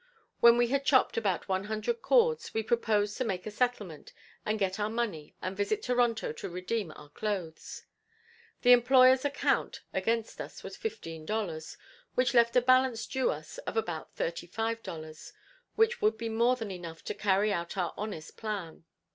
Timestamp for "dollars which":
11.27-12.33, 14.81-16.01